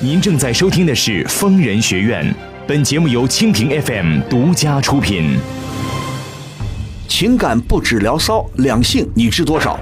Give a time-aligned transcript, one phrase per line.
[0.00, 2.24] 您正在收听的是《疯人学院》，
[2.68, 5.36] 本节目由蜻蜓 FM 独家出品。
[7.08, 9.76] 情感不止聊骚，两性你知多少？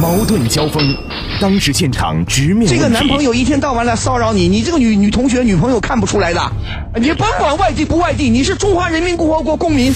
[0.00, 0.82] 矛盾交锋，
[1.40, 2.68] 当时现场直面。
[2.68, 6.52] 这个男朋友一天到晚来骚扰你，你这个女女同学、女朋友看不出来的。
[6.96, 9.94] 你甭管外地不外地，你是中华人民共和国公民。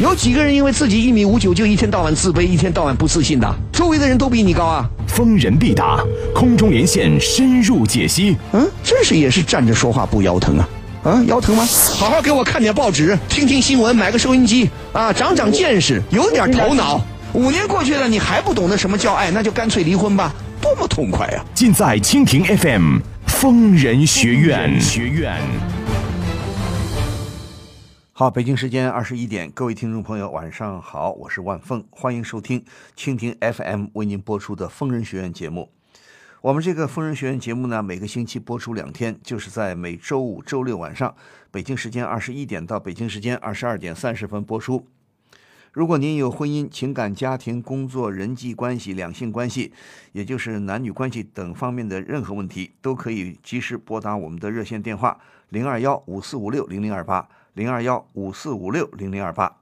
[0.00, 3.54] 有几个人因为自己一米五九就一天到晚自卑、一天到晚不自信的？
[3.72, 4.88] 周围的人都比你高啊！
[5.08, 5.98] 疯人必答，
[6.32, 8.36] 空中连线深入解析。
[8.52, 10.68] 嗯，真是也是站着说话不腰疼啊！
[11.02, 11.66] 啊，腰疼吗？
[11.96, 17.00] 好好给我看点报纸，听听新闻，买个收音机啊，长长见识，有点头脑。
[17.32, 21.44] 五年过去了，你还不懂得什么叫爱，那就干脆离婚吧，多么痛快啊！
[21.54, 24.80] 尽在蜻蜓 FM 疯人学院。
[24.80, 25.36] 学院。
[28.18, 32.64] 好，北京时间二十一点，各位听众朋友，晚上好，我是万峰，欢迎收听
[32.96, 35.70] 蜻蜓 FM 为您播出的《疯人学院》节目。
[36.40, 41.14] 我们这个《疯人学院》节目呢，每个星期播出两天，就是在每周五、周六晚上，
[41.52, 44.84] 北京时间二十一点到北京时间二十二点三十分播出。
[45.72, 49.72] 如果您有婚姻、情感、家庭、工作、人际关系、两性关系，
[50.10, 57.28] 也就是男女关系等方面的任何问题，都可以及时拨打我们的热线电话零二幺五四五六零零二八
[57.58, 59.56] 零二幺五四五六零零二八。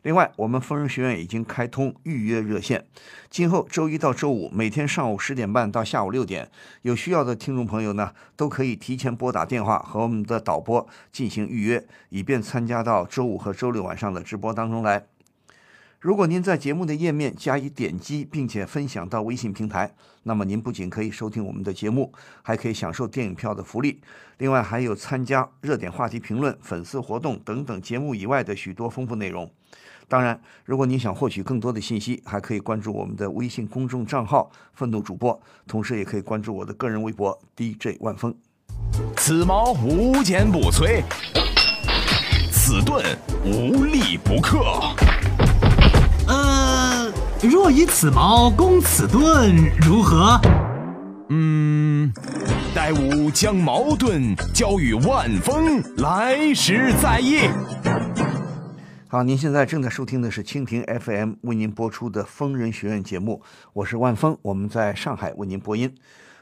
[0.00, 2.86] 另外，我们疯人学院已经开通预约热线，
[3.28, 6.50] 今后周一到周五每天上午十点半到下午六点，
[6.80, 15.04] 有需要的听众朋友呢，都可以提前拨打电话和我们的导播进行预约，以便参加到周五和周六晚上的直播当中来。
[16.04, 19.90] 如果您在节目的页面加以点击，并且分享到微信平台，
[20.24, 24.02] 那么您不仅可以收听我们的节目，还可以享受电影票的福利。
[24.36, 29.50] 另外，还有参加热点话题评论、粉丝活动等等节目以外的许多丰富内容。
[30.06, 38.36] 当然，如果您想获取更多的信息，还可以关注我们的微信公众账号“愤怒主播”，同时也可以关注我的个人微博 “DJ 万峰”。
[39.16, 41.02] 此矛无坚不摧，
[42.52, 43.02] 此盾
[43.42, 44.60] 无力不克。
[47.44, 50.40] 呃，若以此矛攻此盾，如何？
[51.28, 52.10] 嗯，
[52.74, 57.40] 待吾将矛盾交与万峰，来时再议。
[59.08, 63.42] 好，您现在正在收听的是蜻蜓 FM 为您播出的《疯人学院》节目，
[63.74, 65.94] 我是万峰，我们在上海为您播音。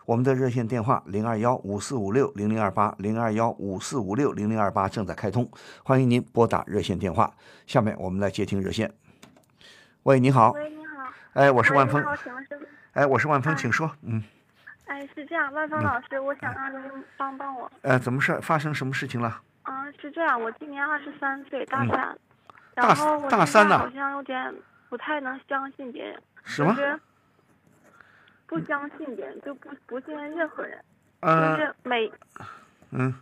[0.06, 5.48] 我们的热线电话零二幺五四五六零零二八零二幺五四五六零零二八正在开通，
[5.82, 7.32] 欢迎您拨打热线电话。
[7.66, 8.92] 下面我们来接听热线。
[10.04, 10.52] 喂，你好。
[10.52, 10.81] 喂，你好。
[11.34, 12.04] 哎，我是万峰。
[12.92, 13.90] 哎，我是万峰，啊请说。
[14.02, 14.22] 嗯。
[14.86, 17.70] 哎，是这样，万峰老师，我想让您帮帮我。
[17.80, 18.38] 呃，怎么事？
[18.42, 19.40] 发生什么事情了？
[19.62, 22.18] 啊，是这样，我今年二十三岁，大三。
[22.74, 24.54] 然后我大三呐现在好像有点
[24.88, 26.22] 不太能相信别人。
[26.44, 26.98] 什么是
[28.46, 30.78] 不相信别人，就不不信任任何人。
[31.22, 32.12] 就呃，是每
[32.90, 33.14] 嗯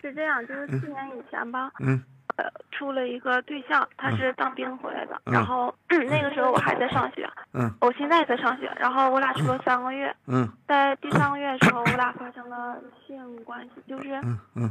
[0.00, 2.00] 是这样，就是四年以前吧，嗯
[2.36, 5.32] 呃，处了一个对象，他是当兵回来的，嗯。
[5.32, 7.70] 然后 那个时候我还在上学，嗯。
[7.80, 10.48] 我现在也在上学，然后我俩处了三个月，嗯。
[10.66, 14.20] 在第三个月的时候，我俩发生了性关系，就是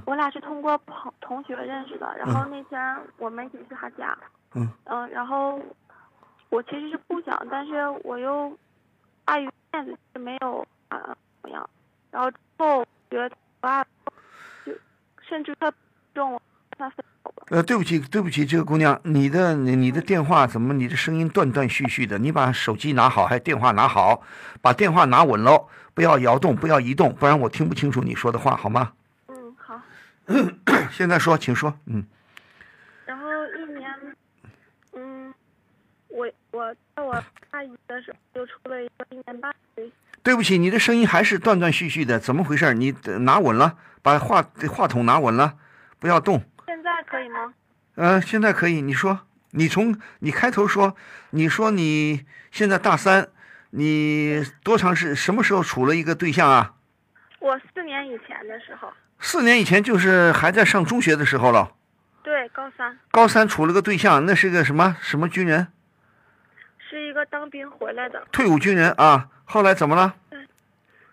[0.06, 4.18] 我俩是通过朋同学认识的，然后那天我们一起去他家，
[4.56, 4.70] 嗯。
[4.84, 5.58] 嗯，然后
[6.50, 8.52] 我其实是不想，但是我又
[9.24, 11.00] 碍于面子，是没有啊
[11.42, 11.70] 怎么样，
[12.12, 13.84] 然后之后觉得我爸
[14.66, 14.74] 就
[15.22, 15.72] 甚至他
[16.14, 16.42] 重我，
[16.78, 16.92] 他。
[17.50, 22.18] 呃，对不起，对不起，这个姑娘，你的你你的电话怎么你的声音断断续续的？
[22.18, 24.22] 你把手机拿好，还电话拿好，
[24.62, 28.94] 把电话拿稳喽，不要摇动，不要移动，不然我听不清楚你说的话，好吗？
[29.28, 29.80] 嗯，好。
[30.92, 31.74] 现在说，请说。
[31.86, 32.04] 嗯
[33.06, 33.26] 然后
[33.58, 33.92] 一年，
[34.94, 35.34] 嗯，
[36.08, 39.92] 我我在我大一的时候就出了一个一年半的对。
[40.24, 42.74] 对不起，你的声音还是断断续续的，怎么回事？
[42.74, 44.42] 你呃拿稳了，把话
[44.72, 45.56] 话筒拿稳了，
[46.00, 46.42] 不要动。
[46.66, 47.54] 现在可以吗？
[47.96, 50.96] 呃，现在可以，你说，你从你开头说，
[51.32, 53.30] 你说你现在大三，
[53.72, 56.76] 你多长时什么时候处了一个对象啊？
[57.40, 61.74] 我四年以前的时候，四年以前就是还在上中学的时候了，
[62.24, 65.68] 对，高三高三处了个对象，那是个什么什么军人，
[66.78, 69.30] 是一个当兵回来的，退伍军人啊。
[69.46, 70.16] 后来怎么了？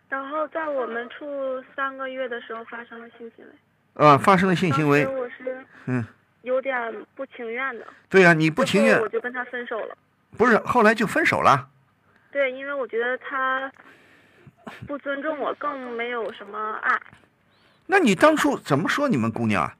[0.08, 3.50] 然后在我们处三个月的时候发生了性行为。
[4.00, 5.06] 啊，发生了性行为。
[5.06, 6.02] 我是嗯，
[6.41, 6.75] 有点
[7.14, 9.99] 不情愿的，对呀、你不情愿我，就跟他分手了。
[10.38, 11.69] 不是后来就分手了。
[12.32, 13.70] 对，因为我觉得他
[14.87, 16.99] 不尊重我，更没有什么爱。
[17.88, 19.76] 那你当初怎么说你们姑娘啊？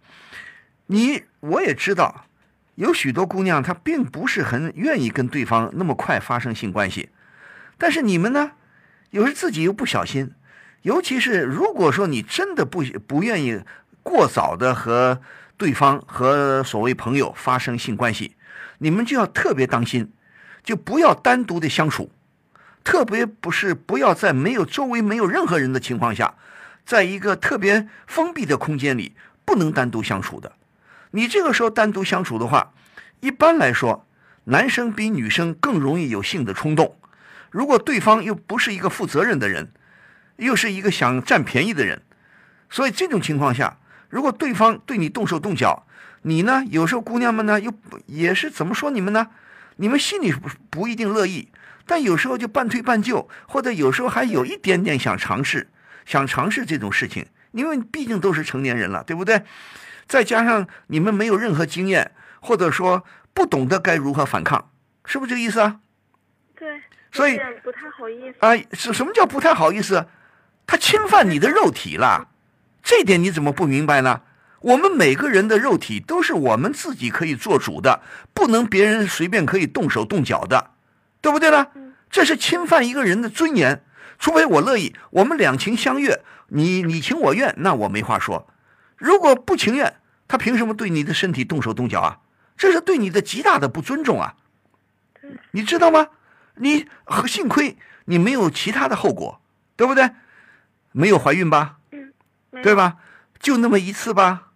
[0.89, 2.27] 你我也知道，
[2.75, 7.09] 有许多姑娘她并不是很愿意跟对方那么快发生性关系，
[7.79, 8.53] 但是你们呢，
[9.13, 10.35] 有时自己又不小心，
[10.83, 13.63] 尤其是如果说你真的不不愿意
[14.03, 15.21] 过早的和
[15.57, 18.37] 对方和所谓朋友发生性关系，
[18.79, 20.13] 你们就要特别当心，
[20.63, 22.11] 就不要单独的相处，
[22.83, 26.35] 特别不是不要在没有周围没有任何人的情况下，
[26.87, 29.15] 在一个特别封闭的空间里
[29.45, 30.53] 不能单独相处的。
[31.11, 32.73] 你这个时候单独相处的话，
[33.21, 34.07] 一般来说，
[34.45, 36.97] 男生比女生更容易有性的冲动。
[37.51, 39.73] 如果对方又不是一个负责任的人，
[40.37, 42.03] 又是一个想占便宜的人，
[42.71, 43.77] 所以这种情况下，
[44.11, 45.87] 如果对方对你动手动脚，
[46.23, 47.73] 你呢，有时候姑娘们呢又
[48.05, 49.29] 也是怎么说你们呢？
[49.77, 51.49] 你们心里不不一定乐意，
[51.87, 55.71] 但有时候就半推半就，或者有时候还有一点点想尝试，
[56.05, 59.43] 想尝试这种事情，因为毕竟都是成年人了，对不对？
[60.07, 62.11] 再加上你们没有任何经验，
[62.41, 64.71] 或者说不懂得该如何反抗，
[65.05, 65.81] 是不是这个意思啊？
[66.59, 68.37] 对，所以不太好意思。
[68.41, 70.07] 啊，是什么叫不太好意思？
[70.67, 72.29] 他侵犯你的肉体了，
[72.83, 74.23] 这点你怎么不明白呢？
[74.61, 78.03] 我们每个人的肉体都是我们自己可以做主的，
[78.35, 80.71] 不能别人随便可以动手动脚的，
[81.21, 81.69] 对不对呢？
[82.11, 83.83] 这是侵犯一个人的尊严，
[84.19, 88.49] 除非我乐意，我们两情相悦，你你情我愿，那我没话说。
[88.97, 89.97] 如果不情愿，
[90.29, 92.19] 他凭什么对你的身体动手动脚啊？
[92.57, 94.35] 这是对你的极大的不尊重啊！
[95.53, 96.09] 你知道吗？
[96.57, 96.87] 你
[97.27, 99.41] 幸亏你没有其他的后果，
[99.77, 100.11] 对不对？
[100.93, 101.79] 没有怀孕吧，
[102.63, 102.75] 对？
[102.75, 102.97] 吧？
[103.39, 104.49] 就那么一次吧。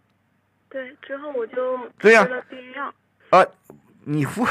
[0.69, 2.95] 对，之后我就对呀吃了避孕药。
[3.31, 3.47] 啊，
[4.05, 4.47] 你服，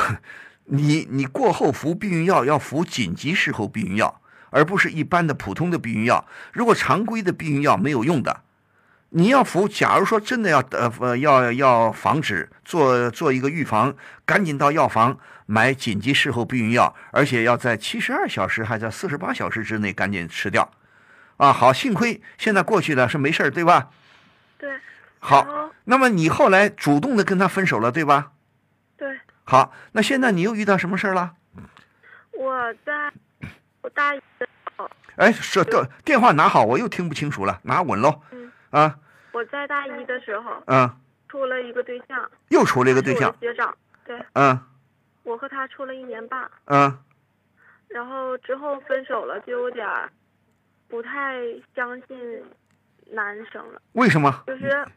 [0.66, 6.26] 你你过后服避孕药要服紧急事后避孕药，而不是一般的普通的避孕药。
[6.52, 8.42] 如果常规的避孕药没有用的，
[9.10, 9.68] 你要服。
[9.68, 13.94] 假如说真的要呃呃要要防止做做一个预防，
[14.26, 20.72] 赶紧到药房买紧急事后避孕药，而且要在七十二小时还在四十八小时之内赶紧吃掉。
[21.38, 23.90] 啊，好，幸亏现在过去了，是没事儿，对吧？
[24.58, 24.80] 对，
[25.20, 28.32] 好，那么你后来主动的跟他分手了，对吧？
[28.98, 31.34] 对，好，那现在你又遇到什么事儿了？
[32.32, 33.12] 我在
[33.82, 38.22] 我大一的时候，哎，是电电话拿好，我又听不清楚了，拿稳喽。
[38.32, 38.98] 嗯啊，
[39.32, 40.90] 我在大一的时候嗯，
[41.28, 43.76] 处了一个对象，又处了一个对象，学长。
[44.06, 44.60] 对，嗯
[45.24, 47.00] 我和他处了一年半，嗯，
[47.88, 50.12] 然后之后分手了，就有点儿
[50.94, 51.42] 不太
[51.76, 52.44] 相信
[53.10, 54.44] 男生了，为什么？
[54.46, 54.88] 就是。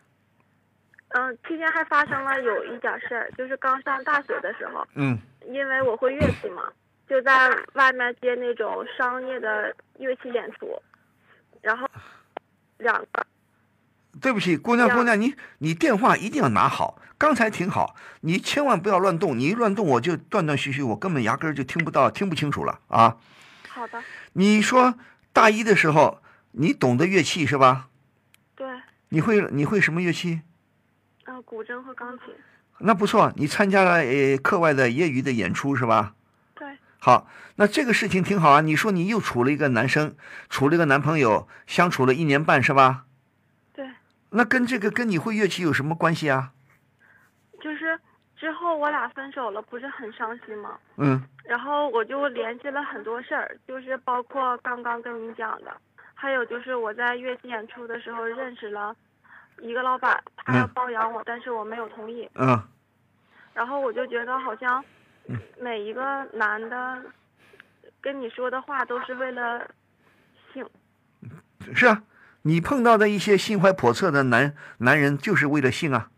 [1.11, 6.65] 嗯，期间还发生了有一点事儿，就是刚上大学的时候，嗯因为我会乐器嘛，
[7.09, 10.79] 就在外面接那种商业的乐器演出，
[11.63, 11.89] 然后
[12.77, 13.27] 两个
[14.21, 23.17] 对不起，姑娘姑娘，你你电话一定要拿好，刚才挺好，你千万不要乱动，你一乱动我就断断续续，我根本压根儿就听不到，听不清楚了啊！
[23.69, 24.03] 好的，
[24.35, 24.93] 你说
[25.37, 26.23] 大一的时候
[26.53, 27.91] 你懂得乐器是吧？
[28.55, 28.67] 对，
[29.11, 30.41] 你会你会什么乐器？
[31.27, 32.29] 呃，古筝和钢琴，
[32.79, 36.15] 那不错，你参加了呃课外的业余的演出是吧？
[36.55, 38.63] 对，好，那这个事情挺好啊。
[38.63, 40.17] 你说你又处了一个男生，
[40.49, 43.05] 处了一个男朋友，相处了一年半是吧？
[43.75, 43.91] 对，
[44.31, 46.53] 那跟这个跟你会乐器有什么关系啊？
[47.61, 48.01] 就是
[48.37, 50.79] 之后我俩分手了，不是很伤心吗？
[50.97, 55.75] 嗯然后我就联系了很多事儿，就是包括刚刚跟你讲的，
[56.13, 58.95] 还有就是我在乐器演出的时候认识了
[59.61, 62.29] 一个老板，他要嗯包养我，但是我没有同意。
[62.35, 62.61] 嗯，
[63.55, 64.85] 然后我就觉得好像
[65.59, 67.01] 每一个男的
[68.01, 69.71] 跟你说的话都是为了
[70.53, 70.69] 性，
[71.75, 72.03] 是啊，
[72.43, 76.11] 你碰到的一些心怀叵测的男男人，就是为了性啊。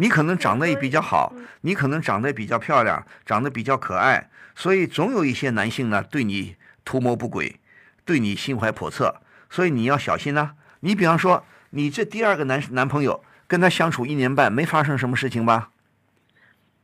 [0.00, 7.60] 你可能长得也比较好，你可能长得比较漂亮，长得比较可爱，所以总有一些男性呢对你图谋不轨，
[8.06, 15.70] 对你心怀叵测，所以你要小心呐、你比方说，你这第二个男男朋友跟他相处一年半，没发生什么事情吧？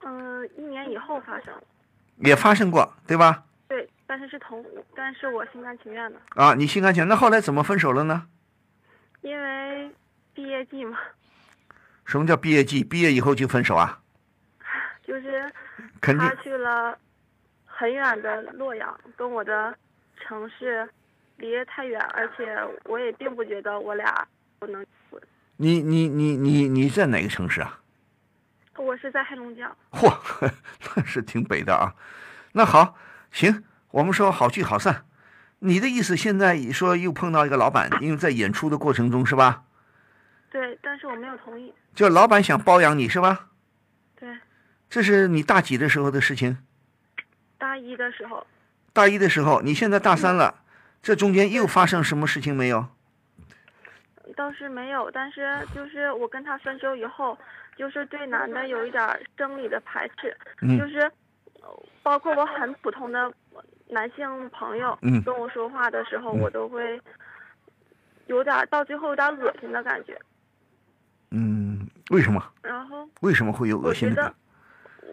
[0.04, 1.54] 嗯，一年以后发生，
[2.18, 3.44] 也发生过，对吧？
[3.66, 4.62] 对，但是是同，
[4.94, 7.08] 但是我心甘情愿的，啊，你心甘情愿。
[7.08, 8.26] 那后来怎么分手了呢？
[9.22, 9.90] 因为
[10.34, 10.98] 毕业季嘛，
[12.06, 12.82] 什么叫毕业季？
[12.82, 14.00] 毕业以后就分手啊？
[15.06, 15.52] 就是
[16.00, 16.96] 肯定他去了
[17.66, 19.76] 很远的洛阳，跟我的
[20.20, 20.88] 城市
[21.36, 24.26] 离得太远，而且我也并不觉得我俩
[24.58, 24.86] 不能。
[25.56, 27.80] 你你你你你在哪个城市啊？
[28.76, 30.14] 我是在黑龙江，嚯，
[30.94, 31.94] 那是挺北的啊。
[32.52, 32.94] 那好，
[33.32, 35.04] 行，我们说好聚好散。
[35.60, 39.64] 你的意思现在说又碰到一个老板，因为在演出的过程中是吧？
[40.56, 41.70] 对，但是我没有同意。
[41.94, 43.50] 就老板想包养你是吧？
[44.18, 44.26] 对，
[44.88, 46.56] 这是你大几的时候的事情？
[47.58, 48.46] 大一的时候，
[48.94, 50.62] 大一的时候，你现在大三了，
[51.02, 52.86] 这中间又发生什么事情没有？
[54.34, 57.38] 倒是没有，但是就是我跟他分手以后，
[57.76, 61.00] 就是对男的有一点儿生理的排斥，嗯就是
[61.60, 61.68] 呃
[62.02, 63.30] 包括我很普通的
[63.90, 66.98] 男性朋友嗯跟我说话的时候，嗯我都会
[68.26, 70.18] 有点儿到最后有点儿恶心的感觉。
[71.30, 72.42] 嗯，为什么？
[72.62, 74.34] 然后为什么会有恶心的感？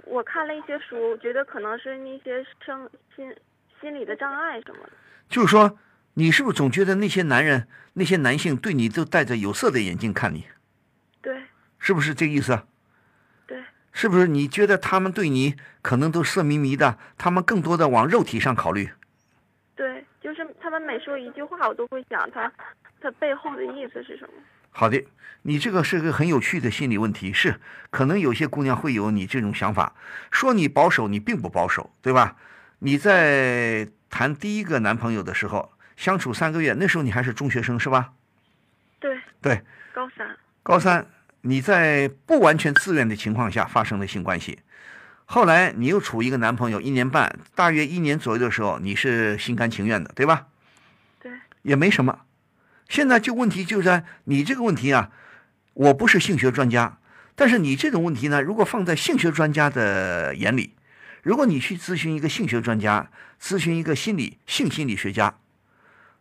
[0.05, 3.35] 我看了一些书，我觉得可能是那些生心
[3.81, 4.91] 心理的障碍什么的。
[5.27, 5.77] 就是说，
[6.13, 10.45] 你是不是总觉得那些男人、那些男性对你都戴着有色的眼镜看你？
[11.21, 11.41] 对
[11.79, 12.65] 是不是这个意思啊？
[13.47, 18.89] 对是不是你觉得他们对你可能都色眯眯的，他们更多的往肉体上考虑？
[19.75, 22.51] 对，就是他们每说一句话，我都会想他
[23.01, 24.33] 他背后的意思是什么。
[24.73, 25.05] 好的，
[25.43, 29.93] 你这个是个很有趣的心理问题，是可能有些姑娘会有你这种想法，
[30.31, 32.35] 说你保守，你并不保守，对吧？
[32.79, 38.13] 你在谈第一个男朋友的时候，相处三个月，那时候你还是中学生是吧？
[38.99, 39.61] 对，对，
[39.93, 40.35] 高三。
[40.63, 41.05] 高三
[41.41, 44.59] 你在不完全自愿的情况下发生了性关系，
[45.25, 50.47] 后来你又处一个男朋友一年半，大约一年左右的时候，你是心甘情愿的，对吧？
[51.21, 52.21] 对也没什么。
[52.89, 55.11] 现在就问题就在你这个问题啊，
[55.73, 56.99] 我不是性学专家，
[57.35, 60.75] 但是你这种问题呢，如果放在性学专家的眼里，
[61.23, 63.09] 如果你去咨询一个性学专家，
[63.41, 65.37] 咨询一个心理性心理学家，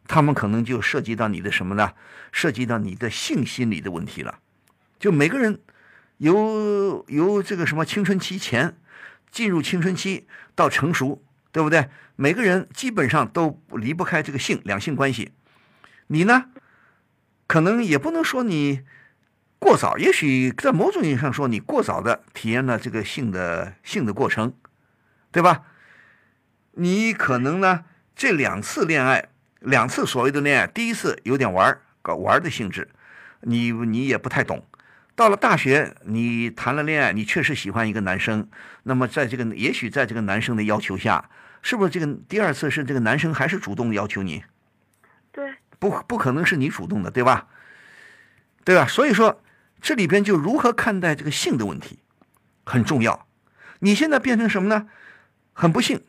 [0.07, 1.93] 他们可能就涉及到你的什么呢？
[2.31, 4.39] 涉及到你的性心理的问题了。
[4.99, 5.61] 就每个人
[6.19, 8.77] 由由这个什么青春期前
[9.31, 11.89] 进入青春期到成熟，对不对？
[12.17, 15.33] 每个人基本上都离不开这个性两性关系。
[16.13, 16.51] 你呢，
[17.47, 18.83] 可能也不能说你
[19.59, 24.53] 过早，也许在某种意义上说你过早的体验了这个性的性的过程，
[25.31, 25.63] 对吧？
[26.73, 32.91] 你可能呢这两次恋爱，两次所谓的恋爱，第一次有点玩儿搞玩儿的性质，
[33.41, 34.67] 你你也不太懂。
[35.15, 38.47] 到了大学，你谈了恋爱，你确实喜欢一个男生，
[38.83, 41.31] 那么在这个也许在这个男生的要求下，
[41.63, 44.45] 是不是这个第二次是这个男生还是主动要求你？
[45.83, 47.49] 对不不可能是你主动的，对吧？
[48.65, 48.87] 对吧？
[48.87, 49.43] 所以说
[49.81, 51.99] 这里边就如何看待这个性的问题
[52.65, 53.27] 很重要。
[53.81, 54.87] 你现在变成什么呢？
[55.53, 56.05] 很不幸，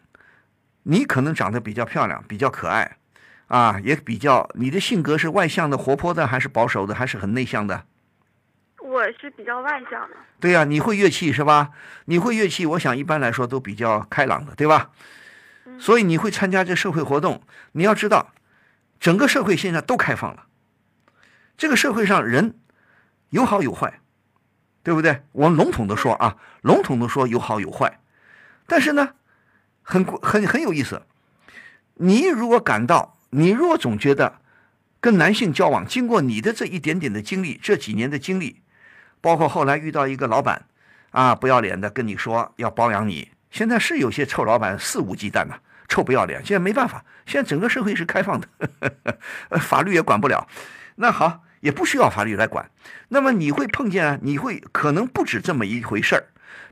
[0.84, 2.98] 你可能长得比较漂亮，比较可爱，
[3.48, 7.86] 啊，也比较你的性格是外向的、活泼的，还是保守的，还是很内向的？
[8.77, 10.15] 我是比较外向的。
[10.39, 11.72] 对呀、你会乐器是吧？
[12.06, 14.92] 你会乐器，我想一般来说都比较开朗的，对吧？
[15.80, 17.42] 所以你会参加这社会活动。
[17.72, 18.32] 你要知道，
[19.03, 20.45] 整个社会现在都开放了，
[21.57, 22.57] 这个社会上人
[23.31, 24.00] 有好有坏，
[24.81, 25.24] 对不对？
[25.33, 28.00] 我笼统的说啊，笼统的说有好有坏，
[28.65, 29.15] 但是呢，
[29.81, 31.01] 很很很有意思。
[31.95, 34.39] 你如果感到，你如果总觉得
[35.01, 38.62] 跟男性交往，经过你的这一点点的经历，这几年的经历，
[39.19, 40.65] 包括后来遇到一个老板，
[41.12, 43.33] 啊，不要脸的跟你说要包养你。
[43.51, 46.44] 现在是有些臭老板肆无忌惮呐、臭不要脸。
[46.46, 48.48] 现在没办法，现在整个社会是开放的，
[49.50, 50.48] 呃法律也管不了。
[50.96, 52.70] 那好，也不需要法律来管。
[53.10, 56.25] 那么你会碰见啊，你会可能不止这么一回事儿。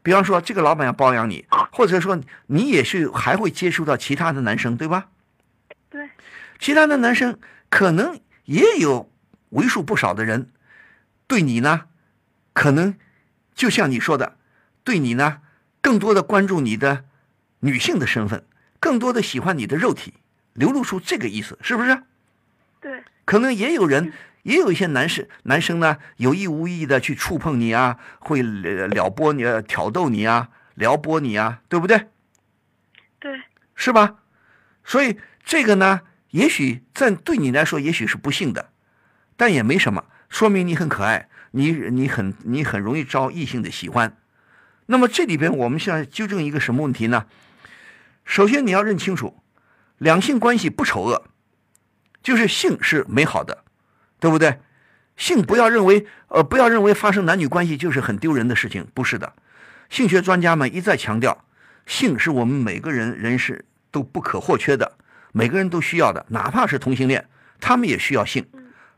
[0.03, 5.09] 比方说，这个老板要包养你，或者说你也是还会接触到其他的男生，对吧？
[5.89, 6.09] 对
[6.57, 7.39] 其他的男生
[7.69, 9.11] 可能也有
[9.49, 10.49] 为数不少的人
[11.27, 11.85] 对你呢，
[12.53, 12.95] 可能
[13.53, 14.37] 就像你说的，
[14.83, 15.41] 对你呢
[15.81, 17.05] 更多的关注你的
[17.59, 18.43] 女性的身份，
[18.81, 20.15] 更多的喜欢你的肉体，
[20.53, 22.01] 流露出这个意思，是不是？
[22.81, 24.11] 对可能也有人，
[24.41, 32.07] 也有一些男士男生呢，有意无意的去触碰你啊，会呃撩拨你、呃挑逗你啊，撩拨你啊，对不对？
[33.19, 33.39] 对
[33.75, 34.15] 是吧？
[34.83, 38.71] 所以这个呢，也许在对你来说也许是不幸的，
[39.37, 44.17] 但也没什么，说明你很可爱，你你很你很容易招异性的喜欢。
[44.87, 47.27] 那么这里边我们现在纠正一个什么问题呢？
[48.25, 49.41] 首先你要认清楚，
[49.97, 51.23] 两性关系不丑恶，
[52.23, 53.63] 就是性是美好的，
[54.19, 54.59] 对不对？
[55.17, 59.33] 性不要认为呃不要认为发生男女关系就是很丢人的事情，不是的。
[59.89, 61.45] 性学专家们一再强调，
[61.85, 64.97] 性是我们每个人人是都不可或缺的，
[65.33, 67.27] 每个人都需要的，哪怕是同性恋，
[67.59, 68.47] 他们也需要性。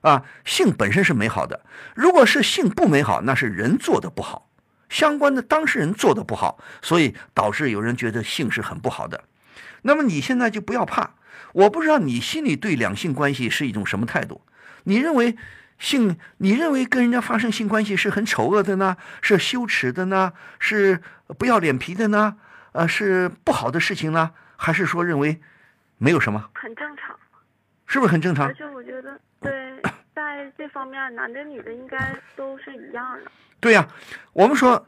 [0.01, 1.65] 啊，性本身是美好的，
[1.95, 4.51] 如果是性不美好，那是人做的不好，
[4.93, 9.23] 相关的当事人做的不好，所以导致有人觉得性是很不好的。
[9.81, 11.15] 那么你现在就不要怕，
[11.53, 14.43] 我不知道你心里对两性关系是一种什么态度？
[14.83, 15.35] 你认为
[15.79, 18.95] 性，你认为跟人家发生性关系是很丑恶的呢？
[19.23, 20.33] 是羞耻的呢？
[20.59, 21.01] 是
[21.39, 22.38] 不要脸皮的呢？
[22.73, 24.29] 呃，是不好的事情呢？
[24.55, 25.41] 还是说认为
[25.97, 26.51] 没有什么？
[26.53, 27.17] 很正常。
[27.88, 28.53] 是不是很正常而？
[28.53, 29.51] 且我觉得，对，
[30.15, 33.32] 在这方面，男的女的应该都是一样的。
[33.60, 33.88] 对呀、
[34.34, 34.88] 我们说，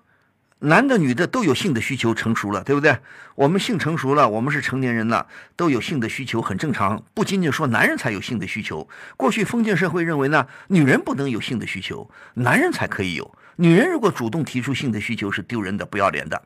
[0.60, 2.98] 男的女的都有性的需求，成熟了，对不对？
[3.36, 7.03] 我们性成熟了，我们是成年人了，都有性的需求，很正常。
[7.13, 13.36] 不仅仅说男人才有性的需求，过去封建社会认为呢，女人不能有性的需求，男人才可以有。
[13.58, 16.41] 女人如果主动提出性的需求是丢人的、不要脸的，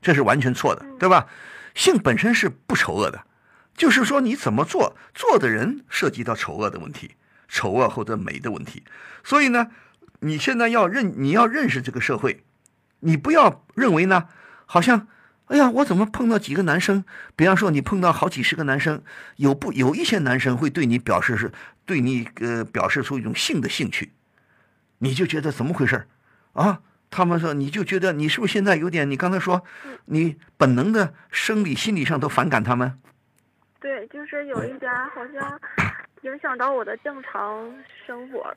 [0.00, 1.26] 这是完全错的，对吧？
[1.74, 3.22] 性本身是不丑恶的，
[3.76, 7.12] 就是说你怎么做，做的人涉及到丑恶的问题，
[7.50, 8.84] 丑啊或者美的问题。
[9.22, 9.66] 所以呢，
[10.20, 12.42] 你现在要认，你要认识这个社会，
[13.00, 14.28] 你不要认为呢，
[14.64, 15.08] 好像，
[15.46, 17.04] 哎呀，我怎么碰到几个男生？
[17.34, 19.02] 比方说，你碰到好几十个男生，
[19.36, 21.52] 有不有一些男生会对你表示是
[21.84, 24.12] 对你呃表示出一种性的兴趣，
[24.98, 26.06] 你就觉得怎么回事儿
[26.52, 26.80] 啊？
[27.12, 29.10] 他们说，你就觉得你是不是现在有点？
[29.10, 29.64] 你刚才说，
[30.04, 32.96] 你本能的生理、心理上都反感他们，
[33.80, 35.60] 对，就是有一点好像
[36.22, 37.72] 影响到我的正常
[38.06, 38.56] 生活了。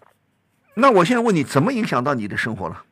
[0.75, 2.83] 那我现在问你，怎么影响到你的生活了？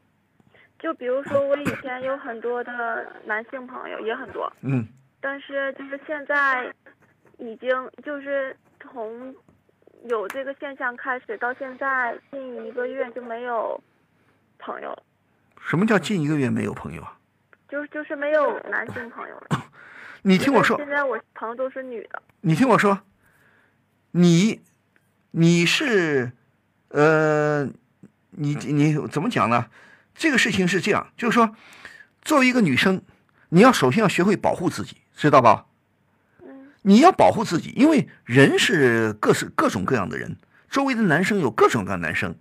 [0.79, 4.87] 就比如说，我以前有很多的男性朋友，也很多，嗯，
[5.19, 6.73] 但是就是现在
[7.37, 7.69] 已经
[8.03, 9.35] 就是从
[10.05, 13.79] 有这个现象开始到现在近一个月就没有
[14.57, 15.03] 朋友了，
[15.63, 17.17] 什么叫近一个月没有朋友啊？
[17.69, 19.63] 就就是没有男性朋友了。
[20.23, 22.21] 你听我说，现在我朋友都是女的。
[22.41, 22.99] 你听我说，
[24.11, 24.61] 你
[25.31, 26.33] 你是
[26.89, 27.65] 呃，
[28.31, 29.67] 你你怎么讲呢？
[30.13, 31.55] 这个事情是这样，就是说，
[32.21, 33.01] 作为一个女生，
[33.49, 35.65] 你要首先要学会保护自己，知道吧？
[36.43, 40.37] 嗯你要保护自己，因为人是各式各种各样的人，
[40.69, 42.35] 周围的男生有各种各样的男生，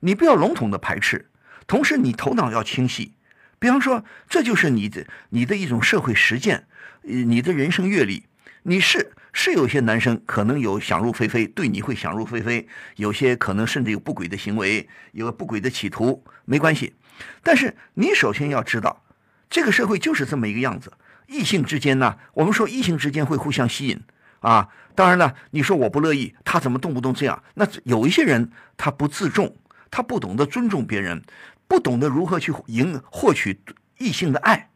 [0.00, 1.28] 你不要笼统的排斥，
[1.66, 3.12] 同时你头脑要清晰。
[3.58, 6.66] 比方说，这就是你的你的一种社会实践，
[7.02, 8.24] 呃你的人生阅历。
[8.64, 16.94] 你是是有些男生可能有想入非非，对你会想入非非，有些可能甚至有不轨的行为，有不轨的企图，没关系。
[17.42, 19.02] 但是你首先要知道，
[19.48, 20.92] 这个社会就是这么一个样子。
[21.28, 24.00] 异性之间呢，我们说异性之间会互相吸引
[24.40, 24.68] 啊。
[24.94, 27.42] 当然了，你说我不乐意，他怎么动不动这样？
[27.54, 29.56] 那有一些人他不自重，
[29.90, 31.22] 他不懂得尊重别人，
[31.66, 33.62] 不懂得如何去赢获取
[33.96, 34.68] 异性的爱。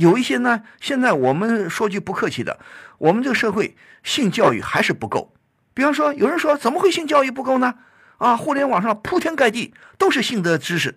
[0.00, 2.58] 有一些呢，现在我们说句不客气的，
[2.96, 5.34] 我们这个社会性教育还是不够。
[5.74, 7.74] 比方说，有人说怎么会性教育不够呢？
[8.16, 10.96] 啊，互联网上铺天盖地都是性的知识，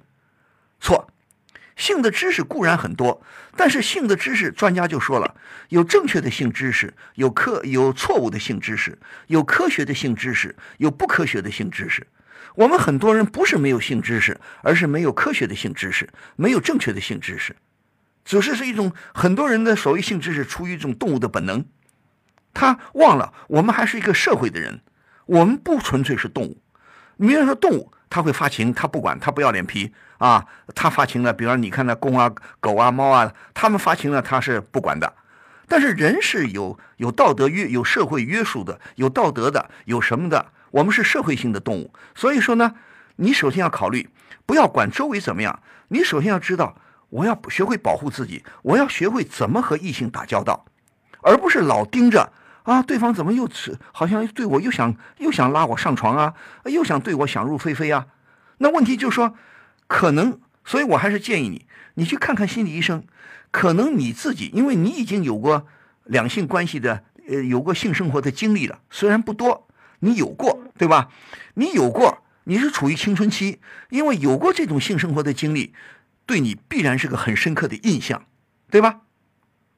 [0.79, 1.09] 错。
[1.75, 3.21] 性的知识固然很多，
[3.57, 5.35] 但是性的知识，专家就说了，
[5.69, 12.07] 有正确的性知识，有科有错误的性知识，有科学的性知识，有不科学的性知识。
[12.55, 17.55] 我们很多人不是没有性知识，而是没有科学的性知识，没有正确的性知识。
[18.25, 21.65] 只是是一种很多人的所谓性知识出于一种动物的本能，
[22.53, 24.81] 他忘了我们还是一个社会的人，
[25.25, 26.61] 我们不纯粹是动物。
[27.17, 35.13] 你比如说动物，它会发情，它不管，它不要脸皮啊，它发情了，比方你看那公啊、狗啊、猫啊，它们发情了，它是不管的。
[35.67, 40.51] 但是人是有有道德约、有社会约束的，有道德的，有什么的？
[40.71, 42.75] 我们是社会性的动物，所以说呢，
[43.17, 44.09] 你首先要考虑，
[44.45, 46.75] 不要管周围怎么样，你首先要知道，
[47.13, 50.65] 我要学会保护自己，我要学会怎么和异性打交道，
[51.21, 53.47] 而不是老盯着啊，对方怎么又，
[53.91, 56.33] 好像对我又想又想拉我上床啊，
[56.65, 58.07] 又想对我想入非非啊。
[58.57, 59.35] 那问题就是说，
[59.87, 63.03] 可能，所以我还是建议你，你去看看心理医生。
[63.51, 65.67] 可能你自己，因为你已经有过
[66.05, 69.67] 两性关系的，呃，有过性生活的经历了，虽然不多，
[69.99, 71.09] 你有过，对吧？
[71.53, 73.59] 你有过，你是处于青春期，
[73.91, 75.75] 因为有过这种性生活的经历，
[76.25, 78.25] 对你必然是个很深刻的印象，
[78.71, 79.01] 对吧？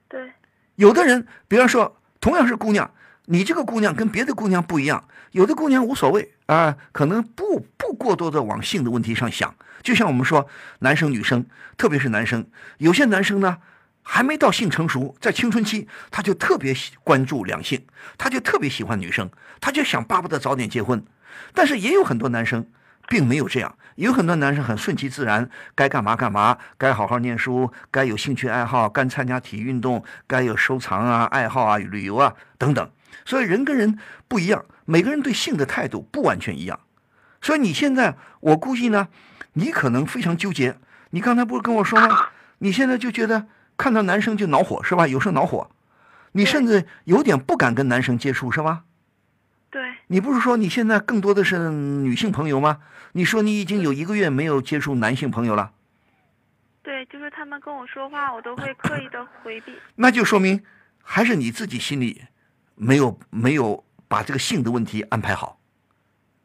[0.08, 0.34] 对，
[0.76, 2.94] 有的人，比方说，同样是姑娘，
[3.26, 9.56] 你这个姑娘跟别的姑娘不一样，有的姑娘无所谓啊、可能不不过多的往性的问题上想。
[9.82, 10.48] 就像我们说，
[10.80, 11.46] 男生女生，
[11.78, 13.58] 特别是男生，有些男生呢
[14.04, 17.86] 还没到性成熟，在青春期他就特别喜关注两性，
[18.18, 19.30] 他就特别喜欢女生，
[19.60, 21.04] 他就想巴不得早点结婚。
[21.54, 22.70] 但是也有很多男生
[23.08, 32.90] 并没有这样，有很多男生很顺其自然，该干嘛干嘛，该好好念书，该有兴趣爱好，该参加体育运动，该有收藏啊、爱好啊、旅游啊等等。
[33.24, 36.80] 所以人跟人不一样，每个人对性的态度不完全一样。
[37.42, 39.08] 所以你现在，我估计呢，
[39.54, 40.78] 你可能非常纠结。
[41.12, 42.30] 你刚才不是跟我说吗？
[42.58, 45.08] 你现在就觉得看到男生就恼火是吧？
[45.08, 45.70] 有时候恼火，
[46.34, 48.84] 你甚至有点不敢跟男生接触是吧？
[49.76, 52.80] 对，你不是说你现在更多的是女性朋友吗？
[53.12, 55.74] 你说你已经有一个月没有接触男性朋友了，
[56.82, 59.74] 对，就是他们跟我说话，我都会刻意的回避。
[59.96, 60.64] 那就说明
[61.04, 62.22] 还是你自己心里
[62.76, 65.60] 没有没有把这个性的问题安排好，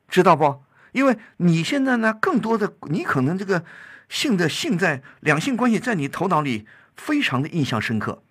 [0.09, 0.65] 知道不？
[0.91, 3.65] 因为你现在呢，更多的你可能这个
[4.09, 6.67] 性的性在两性关系在你头脑里
[6.97, 8.25] 非常的印象深刻，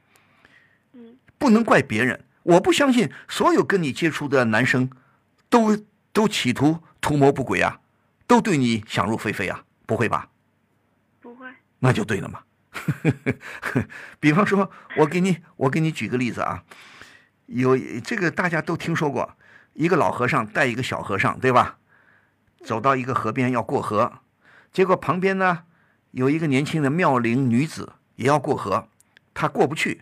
[0.92, 2.26] 嗯不能怪别人。
[2.50, 4.90] 我不相信所有跟你接触的男生
[5.50, 5.78] 都
[6.12, 7.80] 都企图图谋不轨啊，
[8.26, 10.30] 都对你想入非非啊，不会吧？
[11.22, 11.48] 不会，
[11.80, 12.42] 那就对了嘛。
[14.20, 16.64] 比方说，我给你我给你举个例子啊，
[17.46, 19.38] 有这个大家都听说过，
[19.74, 21.78] 一个老和尚带一个小和尚，对吧？
[22.64, 24.22] 走到一个河边要过河，
[24.72, 25.64] 结果旁边呢
[26.12, 28.90] 有一个年轻的妙龄女子也要过河，
[29.36, 30.02] 她过不去。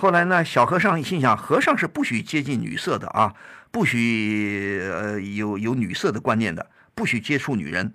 [0.00, 3.34] 后来呢，小和尚心想，和尚是不许接近女色的啊，
[3.70, 7.92] 不许呃有有女色的观念的，不许接触女人。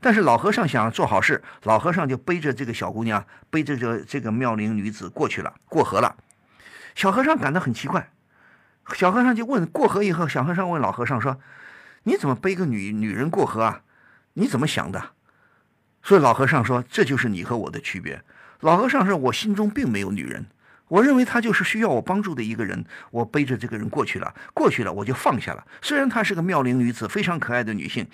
[0.00, 6.16] 但是老和尚想做好事，老和尚就背着这个小姑娘，背着这这个妙龄女子过去了，过河了。
[6.96, 8.10] 小和尚感到很奇怪，
[8.92, 11.38] 小和尚就问：过河以后，小和尚问老和尚说
[12.02, 13.82] ：“你怎么背个女女人过河啊？
[14.32, 15.10] 你怎么想的？”
[16.02, 18.24] 所以老和尚说：“这就是你和我的区别。”
[18.58, 20.46] 老和尚说：“我心中并没有女人，
[20.88, 25.66] 我认为她就是需要我帮助的一个人，我背着这个人过去了，过去了我就放下了。
[25.82, 28.06] 虽然她是个妙龄女子，非常可爱的女性，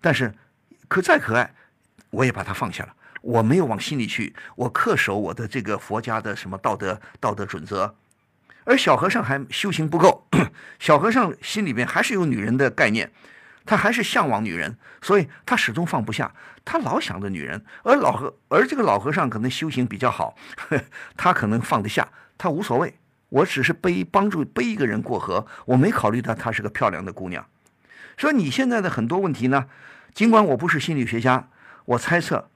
[0.00, 0.32] 但是。”
[0.88, 1.52] 可再可爱，
[2.10, 2.94] 我也把她放下了。
[3.20, 7.92] 我没有往心里去，我恪守我的这个佛家的什么道德道德准则。
[8.62, 10.28] 而小和尚还修行不够，
[10.78, 13.10] 小和尚心里边还是有女人的概念，
[13.66, 16.32] 他还是向往女人，所以他始终放不下，
[16.64, 17.62] 他老想着女人。
[17.82, 20.36] 而老和而这个老和尚可能修行比较好，
[21.16, 22.94] 他可能放得下，他无所谓。
[23.28, 27.44] 我只是背帮助背一个人过河，我没考虑到她是个漂亮的姑娘。
[28.16, 29.66] 所以你现在的很多问题呢？
[30.14, 31.48] 尽管我不是心理学家，
[31.84, 32.48] 我猜测，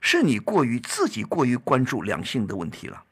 [0.00, 3.02] 是你过于自己过于关注两性的问题了。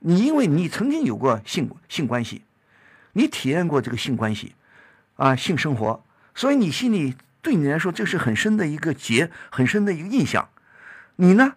[0.00, 2.42] 你因为你曾经有过性性关系，
[3.12, 4.54] 你体验过这个性关系，
[5.14, 10.48] 啊，性生活，所以你心里对你来说这是很深的一个结，很深的一个印象。
[11.16, 11.54] 你呢？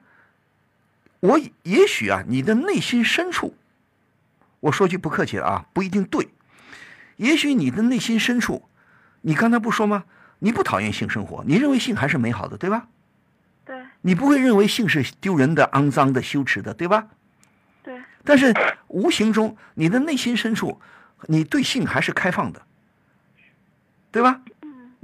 [1.22, 3.56] 我也许啊，你的内心深处，
[4.60, 6.30] 我说句不客气的啊，不一定对。
[7.16, 8.70] 也许你的内心深处，
[9.22, 10.04] 你刚才不说吗？
[10.40, 12.88] 你不讨厌性生活，你认为性还是美好的，对吧？
[13.64, 17.08] 对你不会认为性是丢人的、肮脏的、羞耻的，对吧？
[17.82, 18.54] 对但是
[18.88, 20.80] 无形中，你的内心深处，
[21.28, 22.62] 你对性还是开放的，
[24.12, 24.42] 对吧？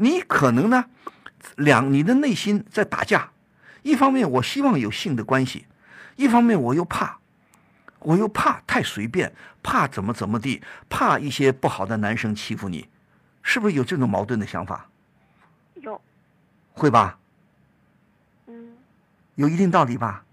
[0.02, 0.86] 你可能呢，
[1.58, 3.30] 两你的内心在打架，
[3.84, 5.68] 一方面我希望有性的关系，
[6.16, 7.20] 一方面我又怕，
[8.00, 12.90] 我又怕太随便，怕怎么怎么地，怕一些不好的男生欺负你，
[13.44, 14.90] 是不是有这种矛盾的想法？
[15.76, 16.02] 有，
[16.74, 17.20] 会吧？
[18.48, 18.74] 嗯，
[19.36, 20.26] 有一定道理吧？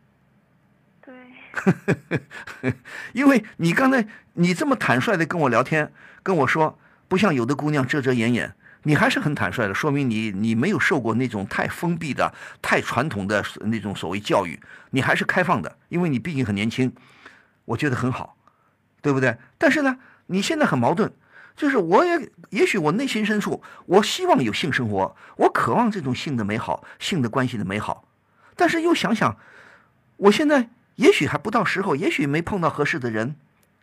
[1.05, 2.73] 对，
[3.13, 8.55] 因为你刚才你这么坦率的跟我聊天，跟我说，不像有的姑娘遮遮掩掩，
[8.85, 14.61] 你还是很坦率的，说明你你没有受过那种太封闭的、太传统的那种所谓教育，
[14.91, 16.93] 你还是开放的，因为你毕竟很年轻，
[17.67, 18.37] 我觉得很好，
[19.03, 19.37] 对不对？
[19.59, 21.13] 但是呢，你现在很矛盾，
[21.57, 28.09] 就是我也也许我内心深处，我希望有性生活，我渴望这种性的美好，性的关系的美好，
[28.57, 29.37] 但是又想想，
[30.17, 33.37] 我现在也许还不到时候，也许没碰到合适的人，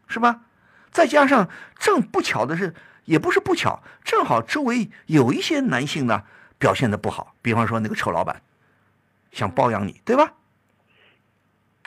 [0.08, 0.42] 是吧？
[0.92, 2.74] 再加上正不巧的是，
[3.06, 6.24] 也不是不巧，正好周围有一些男性呢
[6.58, 8.42] 表现的不好，比方说那个臭老板
[9.32, 10.34] 想包养你，对吧？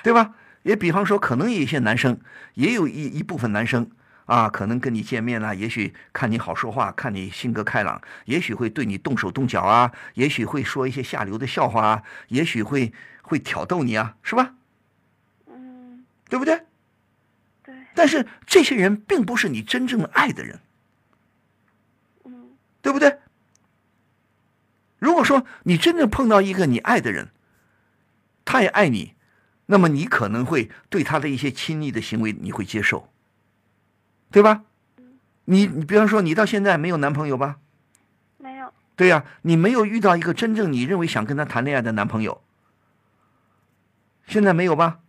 [0.03, 0.35] 对吧？
[0.63, 2.21] 也比方说，可能有一些男生，
[2.55, 3.91] 也有一一部分男生
[4.27, 14.55] 啊，可能跟你见面啦，也许看你好说话，看你性格开朗，也许会对你动手动脚啊，也许会说一些下流的笑话啊，也许会会挑逗你啊，是吧？
[15.47, 16.61] 嗯，对不对？
[17.65, 20.68] 对，但是这些人并不是你真正爱的人，嗯，
[22.89, 23.19] 对不对？
[24.99, 27.29] 如果说你真正碰到一个你爱的人，
[28.47, 29.15] 他也爱你，
[29.67, 33.13] 那么你可能会对他的一些亲昵的行为你会接受，
[34.31, 34.65] 对吧？
[35.45, 37.59] 你你比方说你到现在没有男朋友吧？
[38.39, 42.43] 没有，对呀、你没有遇到一个真正你认为想跟他谈恋爱的男朋友，
[44.27, 45.01] 现在没有吧？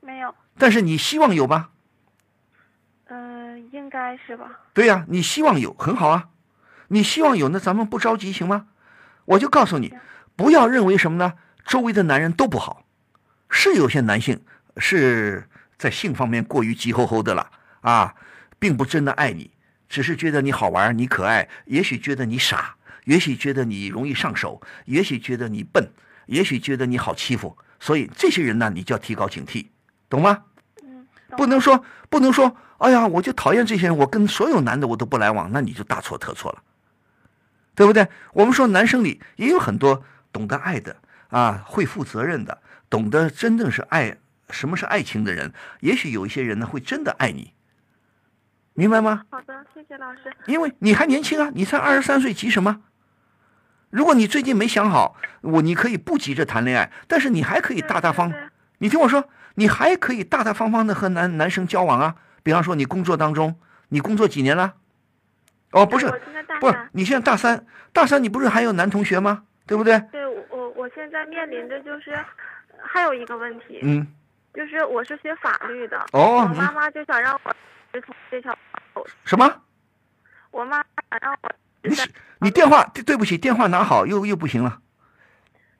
[0.00, 1.70] 没有，但是你希望有吧？
[3.06, 4.60] 嗯、应该是吧？
[4.72, 6.28] 对呀、你希望有很好啊，
[6.92, 8.66] 你希望有，那咱们不着急行吗？
[9.24, 9.94] 我就告诉你，
[10.34, 11.34] 不要认为什么呢？
[11.64, 12.84] 周围的男人都不好，
[13.48, 14.42] 是有些男性
[14.76, 15.48] 是
[15.78, 17.48] 在性方面过于急吼吼的了
[17.82, 18.16] 啊，
[18.58, 19.52] 并不真的爱你，
[19.88, 22.74] 只是觉得你好玩，你可爱，也许觉得你傻，
[23.04, 25.92] 也许觉得你容易上手，也许觉得你笨，
[26.26, 29.66] 也许觉得你好欺负，所以这些人呢，你就要提高警惕，
[30.08, 30.42] 懂吗？
[30.82, 36.62] 嗯，不能说不能说哎呀，我就讨厌这些人，我跟所有男的我都不来往，那你就大错特错了，
[37.80, 38.06] 对不对？
[38.34, 40.96] 我们说男生里也有很多懂得爱的
[41.30, 44.18] 啊，会负责任的，懂得真正是爱
[44.50, 45.54] 什么是爱情的人。
[45.80, 47.54] 也许有一些人呢，会真的爱你，
[48.74, 49.24] 明白吗？
[49.30, 50.30] 好的，谢谢老师。
[50.44, 52.82] 因为你还年轻啊，你才二十三岁，急什么？
[53.88, 58.30] 如果你最近没想好，我你可以不急着谈恋爱，但是你还可以大大方。
[58.80, 62.16] 你听我说，你还可以大大方方的和男男生交往啊。
[62.42, 64.74] 比方说，你工作当中，你工作几年了？
[65.72, 66.06] 哦，不是
[66.60, 69.44] 不是，，你现在大三，大三你不是还有男同学吗？
[69.66, 69.98] 对不对？
[70.10, 72.18] 对我我我现在面临着就是
[72.82, 74.06] 还有一个问题，嗯，
[74.52, 77.54] 就是我是学法律的，哦你我妈妈就想让我
[77.92, 78.52] 直从这条
[78.94, 79.48] 路，什么？
[80.50, 81.50] 我妈想让我
[81.84, 84.80] 你是你电话对对不起，电话拿好，又又不行了。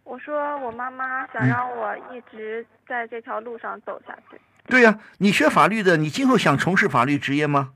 [0.04, 7.72] 我说我妈妈嗯想让我一直在这条路上走下去，对呀、你学法律的，你今后想从事法律职业吗？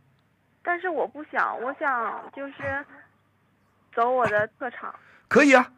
[0.64, 2.84] 但是我不想，我想就是
[3.94, 4.92] 走我的特长。
[5.28, 5.70] 可以啊。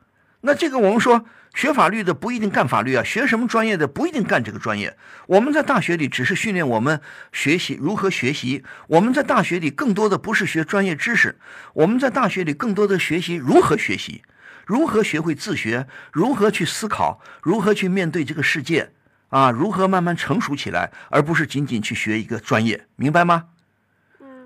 [0.42, 4.96] 那这个我们说，学法律的不一定干法律啊，学什么专业的不一定干这个专业。
[5.26, 7.00] 我们在大学里只是训练我们
[7.32, 11.40] 学习如何学习，我们在大学里更多的不是学专业知识，
[11.72, 14.22] 我们在大学里更多的学习如何学习，
[14.66, 18.92] 如何学会自学，如何去思考，如何去面对这个世界
[19.30, 23.46] 啊，如何慢慢成熟起来，而不是仅仅去学一个专业，明白吗？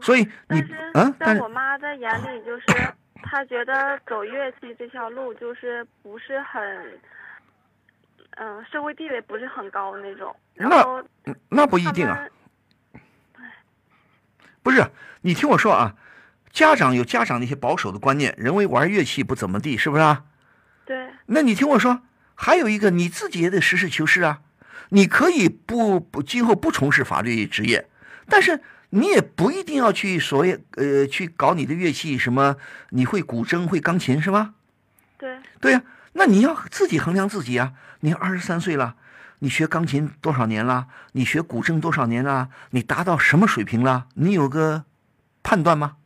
[0.00, 2.66] 嗯，所以你但嗯，但在我妈的眼里，就是
[3.22, 6.98] 她觉得走乐器这条路就是不是很，
[8.36, 10.34] 嗯、社会地位不是很高那种。
[10.54, 11.04] 那
[11.48, 12.26] 那不一定啊。
[14.62, 14.84] 不是，
[15.22, 15.96] 你听我说啊，
[16.50, 20.24] 家长有家长那些保守的观念，认为玩乐器不怎么地，是不是啊？
[20.84, 22.02] 对，那你听我说，
[22.34, 24.40] 还有一个你自己也得实事求是啊。
[24.90, 27.88] 你可以不不今后不从事法律职业，
[28.28, 32.56] 但是你也不一定要去所谓呃去搞你的乐器，什么
[32.90, 34.54] 你会古筝会钢琴是吗？
[35.16, 37.72] 对，对呀、那你要自己衡量自己啊。
[38.00, 38.96] 你二十三岁了，
[39.40, 40.88] 你学钢琴多少年了？
[41.12, 42.48] 你学古筝多少年了？
[42.70, 44.06] 你达到什么水平了？
[44.14, 44.84] 你有个
[45.42, 45.96] 判断吗？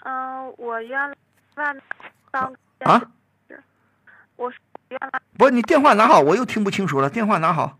[0.00, 1.16] 嗯、我原来
[2.30, 3.00] 当啊？
[4.36, 7.08] 我说原来不，你电话拿好，我又听不清楚了。
[7.08, 7.78] 电话拿好，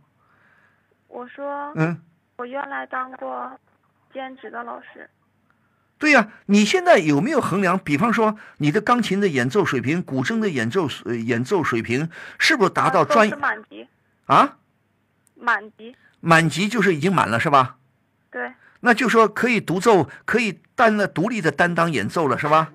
[1.09, 2.01] 我说嗯，
[2.37, 3.51] 我原来当过
[4.13, 5.09] 兼职的老师。
[5.99, 7.79] 对呀、你现在有没有衡量？
[7.79, 13.87] 比方说，你的钢琴的演奏水平、古筝的演奏呃演奏水平，是不是达到专业满级，
[14.25, 14.57] 啊？
[15.35, 17.77] 满级，满级就是已经满了是吧？
[18.31, 22.73] 对那就说可以独奏，可以担了独立的担当演奏了是吧？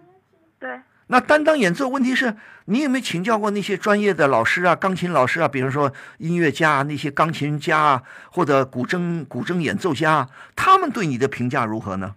[0.60, 12.16] 对，那担当演奏，问题是你有没有请教过那些专业的老师啊，钢琴老师啊，比如说音乐家啊，那些钢琴家啊，或者古筝古筝演奏家啊，他们对你的评价如何呢？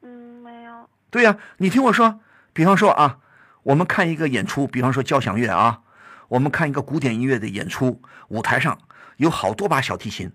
[0.00, 2.20] 嗯，没有，对呀、你听我说，
[2.54, 3.18] 比方说啊，
[3.64, 5.82] 我们看一个演出，比方说交响乐啊，
[6.28, 8.78] 我们看一个古典音乐的演出，舞台上
[9.18, 10.32] 有好多把小提琴，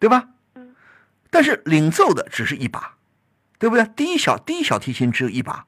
[0.00, 0.30] 对吧？
[0.56, 0.74] 嗯。
[1.30, 2.96] 但是领奏的只是一把，
[3.60, 3.86] 对不对？
[3.94, 5.66] 第一小第一小提琴只有一把，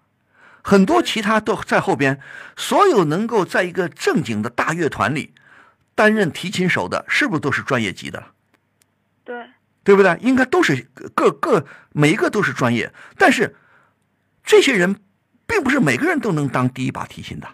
[0.70, 2.20] 很多其他都在后边。
[2.56, 5.34] 所有能够在一个正经的大乐团里
[5.96, 8.22] 担任提琴手的，是不是都是专业级的？
[9.24, 9.50] 对，
[9.82, 10.16] 对不对？
[10.20, 13.56] 应该都是各各每一个都是专业，但是
[14.44, 15.00] 这些人
[15.44, 17.48] 并不是每个人都能当第一把提琴的，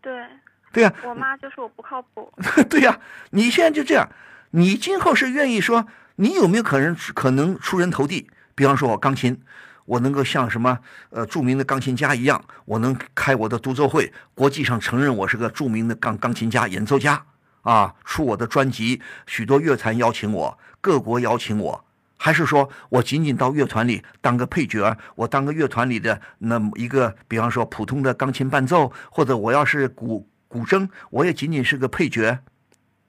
[0.00, 0.26] 对，
[0.72, 2.32] 对呀、我妈就说我不靠谱。
[2.68, 2.98] 对呀、
[3.30, 4.10] 你现在就这样，
[4.50, 5.86] 你今后是愿意说，
[6.16, 8.28] 你有没有可能可能出人头地？
[8.56, 9.40] 比方说我钢琴，
[9.86, 10.78] 我能够像什么
[11.10, 17.24] 呃著名的钢琴家一样，我能开我的独奏会，国际上承认我是个著名的钢钢琴家、演奏家
[17.62, 21.84] 啊，出我的专辑，许多乐团邀请我，各国邀请我。
[22.18, 32.38] 还是说我仅仅到乐团里当个配角，我当个乐团里的那么一个，比方说普通的钢琴伴奏，或者我要是古古筝，我也仅仅是个配角。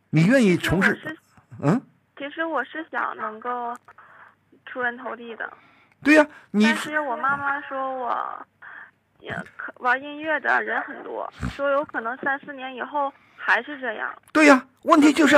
[0.09, 1.17] 你愿意从事？
[1.61, 1.81] 嗯，
[2.17, 3.73] 其实我是想能够
[4.65, 5.51] 出人头地的，
[6.03, 8.45] 对呀、你但是我妈妈说我
[9.19, 14.13] 也可玩音乐的人很多，说有可能三四年以后还是这样。
[14.31, 15.35] 对呀、问题就是。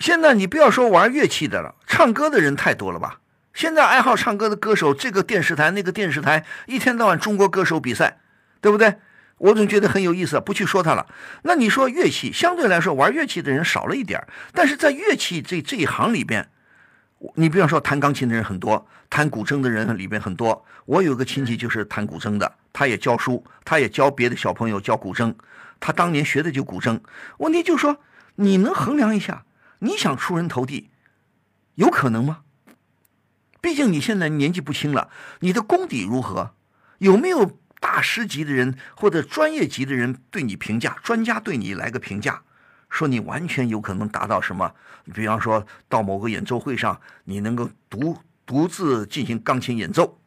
[0.00, 3.20] 现在你不要说玩乐器的了，唱歌的人太多了吧？
[3.52, 8.18] 现在爱好唱歌的歌手，这个电视台那个电视台，一天到晚中国歌手比赛，
[8.60, 8.96] 对不对？
[9.38, 11.06] 我总觉得很有意思，不去说它了。
[11.42, 16.48] 那你说乐器，相对来说玩乐器的人少了一点但是在乐器这这一行里边，
[17.34, 20.64] 你比方说弹钢琴的人很多，弹古筝的人里边很多。
[20.84, 25.34] 我有个亲戚就是弹古筝的，他也教书，他也教别的小朋友教古筝，
[25.80, 27.00] 他当年学的就古筝。
[27.38, 27.98] 问题就是说，
[28.36, 29.44] 你能衡量一下，
[29.78, 30.90] 你想出人头地，
[31.76, 32.40] 有可能吗？
[33.60, 35.08] 毕竟你现在年纪不轻了，
[35.40, 36.54] 你的功底如何？
[36.98, 40.96] 有没有大师级的人或者专业级的人对你评价？
[41.02, 42.42] 专家对你来个评价，
[42.94, 44.72] 说你完全有可能达到什么？
[45.12, 50.20] 比方说到某个演奏会上，你能够独独自进行钢琴演奏，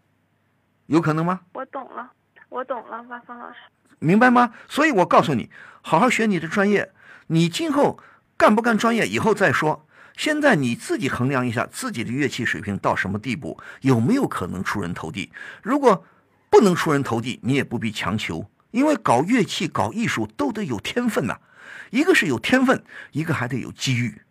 [0.88, 1.40] 有可能吗？
[1.54, 2.12] 我懂了，
[2.50, 3.56] 我懂了，马峰老师。
[4.00, 4.54] 明白吗？
[4.68, 5.50] 所以我告诉你，
[5.82, 6.92] 好好学你的专业，
[7.28, 8.00] 你今后
[8.36, 9.88] 干不干专业以后再说。
[10.18, 15.32] 现在你自己衡量一下自己的乐器水平到什么地步，有没有可能出人头地？
[15.64, 16.04] 如果
[16.50, 21.40] 不能出人头地，你也不必强求，因为搞乐器、搞艺术都得有天分呐。
[21.90, 24.22] 一个是有天分，一个还得有机遇，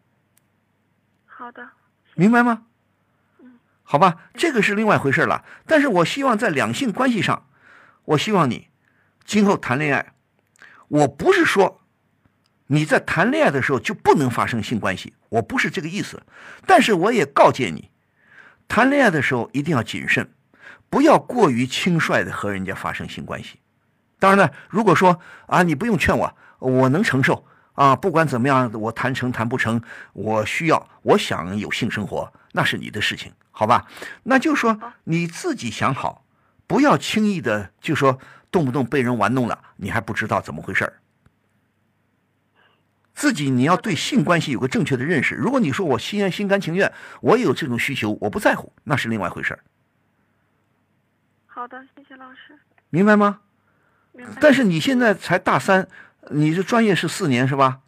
[1.25, 1.71] 好的，
[2.15, 2.63] 明白吗？
[3.41, 5.45] 嗯好吧，这个是另外回事了。
[5.65, 7.47] 但是我希望在两性关系上，
[8.05, 8.69] 我希望你
[9.25, 10.13] 今后谈恋爱，
[10.89, 11.81] 我不是说
[12.67, 16.25] 你在谈恋爱的时候就不能发生性关系，我不是这个意思。
[16.67, 17.91] 但是我也告诫你，
[18.67, 20.33] 谈恋爱的时候一定要谨慎，
[20.91, 23.61] 不要过于轻率的和人家发生性关系。
[24.19, 33.87] 当然了，如果说啊，你不用劝我，我能承受啊，不管怎么样，我谈成谈不成，我需要，我想有性生活，那是你的事情，好吧？
[34.23, 36.25] 那就说你自己想好，
[36.67, 38.19] 不要轻易的就说
[38.51, 41.01] 动不动被人玩弄了，你还不知道怎么回事儿。
[43.15, 45.35] 自己你要对性关系有个正确的认识。
[45.35, 46.93] 如果你说我心安心甘情愿，
[47.23, 49.61] 我也有这种需求，我不在乎，那是另外一回事儿，
[51.47, 52.59] 好的，谢谢老师。
[52.91, 53.41] 明白吗？
[54.13, 54.33] 明白。
[54.39, 55.89] 但是你现在才大三，
[56.31, 57.81] 你这专业是四年是吧？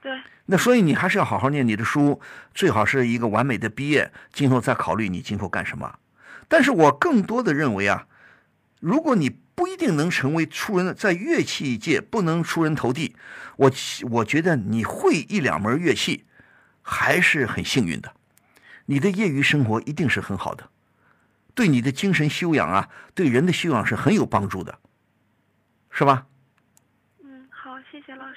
[0.00, 2.20] 对，那所以你还是要好好念你的书，
[2.54, 5.98] 最好是一个完美的毕业，今后再考虑你今后干什么。
[6.48, 8.06] 但是我更多的认为啊，
[8.80, 13.16] 如果你不一定能成为出人，在乐器界不能出人头地，
[13.56, 13.72] 我
[14.10, 16.24] 我觉得你会一两门乐器，
[16.82, 18.12] 还是很幸运的。
[18.84, 20.68] 你的业余生活一定是很好的，
[21.54, 24.78] 对你的精神修养啊，对人的修养是很有帮助的，
[25.90, 26.26] 是吧？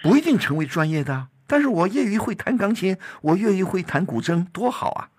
[0.02, 5.10] 不一定成为专业的，但是我业余会弹钢琴，我业余会弹古筝，多好啊！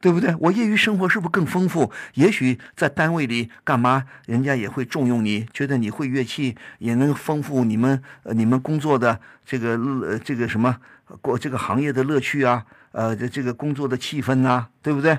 [0.00, 0.34] 对不对？
[0.40, 1.92] 我业余生活是不是更丰富？
[2.14, 10.76] 也许在单位里干嘛，人家也会重用你，觉得你会乐器，也能丰富你们呃你们工作的这个呃这个什么
[11.20, 15.18] 过这个行业的乐趣啊，呃这这个工作的气氛呐、对不对？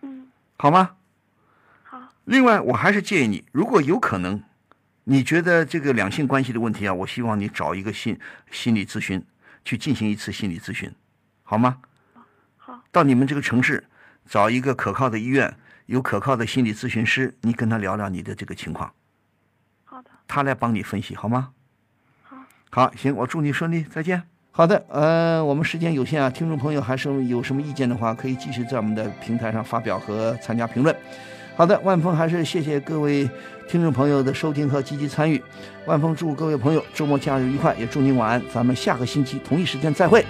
[0.00, 0.92] 嗯，好吗？
[1.82, 4.42] 好，另外，我还是建议你，如果有可能，
[5.04, 8.18] 你觉得这个两性关系的问题啊，我希望你找一个心
[8.50, 9.24] 心理咨询，
[9.64, 10.90] 去进行一次心理咨询，
[11.42, 11.78] 好吗？
[12.56, 13.84] 好，到你们这个城市
[14.28, 18.92] 找一个可靠的医院，有可靠的心理咨询师，你跟他聊聊你的这个情况，
[19.84, 21.50] 好的，他来帮你分析，好吗？
[22.22, 22.36] 好，
[22.70, 24.22] 好，行，我祝你顺利，再见。
[24.54, 30.94] 好的，呃，我们时间有限啊，听众朋友还是有什么意见的话，可以继续在我们的平台上发表和参加评论。
[31.56, 33.28] 好的，万峰还是谢谢各位
[33.72, 35.42] 听众朋友的收听和积极参与。
[35.86, 38.42] 万峰祝各位朋友周末假日愉快，也祝您晚安。
[38.52, 40.22] 咱们下个星期同一时间再会。